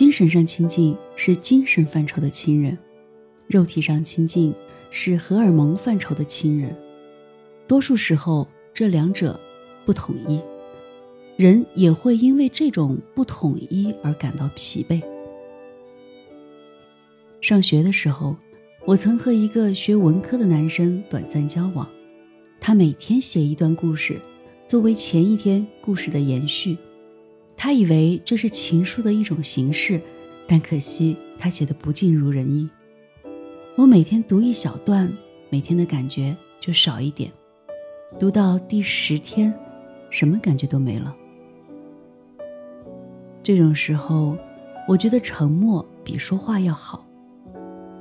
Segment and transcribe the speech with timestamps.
[0.00, 2.78] 精神上亲近是精神范畴的亲人，
[3.46, 4.50] 肉体上亲近
[4.90, 6.74] 是荷尔蒙范畴的亲人。
[7.68, 9.38] 多数时候，这两者
[9.84, 10.40] 不统一，
[11.36, 15.02] 人也会因为这种不统一而感到疲惫。
[17.42, 18.34] 上学的时候，
[18.86, 21.86] 我曾和一个学文科的男生短暂交往，
[22.58, 24.18] 他每天写一段故事，
[24.66, 26.74] 作为前一天故事的延续。
[27.62, 30.00] 他以为这是情书的一种形式，
[30.46, 32.66] 但可惜他写的不尽如人意。
[33.76, 35.12] 我每天读一小段，
[35.50, 37.30] 每天的感觉就少一点。
[38.18, 39.52] 读到第十天，
[40.08, 41.14] 什么感觉都没了。
[43.42, 44.38] 这种时候，
[44.88, 47.06] 我觉得沉默比说话要好。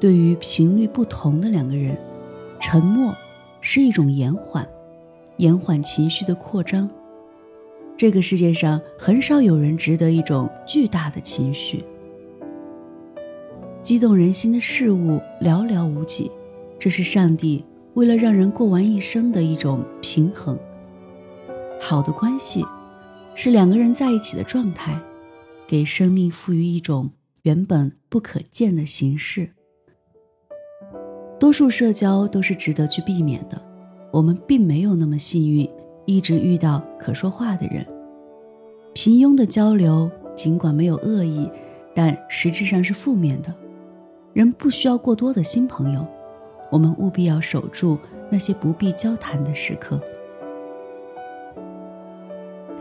[0.00, 1.96] 对于频率不同的两个人，
[2.58, 3.14] 沉默
[3.60, 4.68] 是一种延缓，
[5.36, 6.90] 延缓情绪的扩张。
[7.96, 11.84] 这个世界上很少有人值得一种巨大的情绪，
[13.82, 16.30] 激动人心的事物寥寥无几。
[16.76, 17.64] 这是上帝
[17.94, 20.58] 为了让人过完一生的一种平衡。
[21.80, 22.64] 好的关系
[23.34, 25.00] 是两个人在一起的状态，
[25.66, 27.10] 给生命赋予一种
[27.42, 29.50] 原本不可见的形式。
[31.38, 33.62] 多数社交都是值得去避免的，
[34.12, 35.68] 我们并没有那么幸运。
[36.06, 37.86] 一直遇到可说话的人，
[38.92, 41.50] 平庸的交流尽管没有恶意，
[41.94, 43.54] 但实质上是负面的。
[44.32, 46.04] 人不需要过多的新朋友，
[46.70, 47.98] 我们务必要守住
[48.30, 50.00] 那些不必交谈的时刻。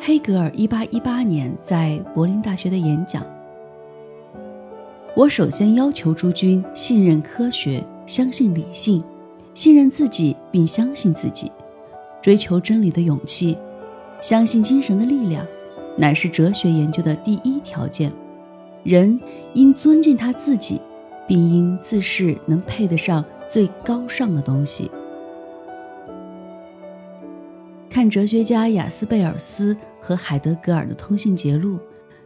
[0.00, 3.24] 黑格尔一八一八年在柏林大学的演讲：
[5.14, 9.02] 我首先要求诸君信任科学，相信理性，
[9.54, 11.50] 信任自己，并相信自己。
[12.24, 13.54] 追求真理的勇气，
[14.18, 15.46] 相信精神的力量，
[15.98, 18.10] 乃是哲学研究的第一条件。
[18.82, 19.20] 人
[19.52, 20.80] 应尊敬他自己，
[21.28, 24.90] 并应自视能配得上最高尚的东西。
[27.90, 31.78] 看哲学家雅斯贝尔斯和海德格尔的通信节录，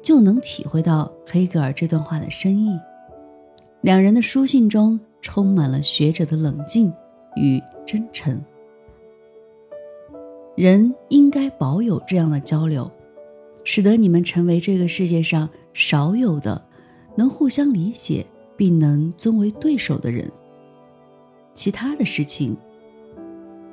[0.00, 2.80] 就能体会到黑格尔这段话的深意。
[3.82, 6.90] 两人的书信中充满了学者的冷静
[7.36, 8.42] 与真诚。
[10.62, 12.88] 人应该保有这样的交流，
[13.64, 16.64] 使得你们成为这个世界上少有的
[17.16, 18.24] 能互相理解
[18.56, 20.30] 并能尊为对手的人。
[21.52, 22.56] 其他的事情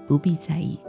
[0.08, 0.80] 不必在意。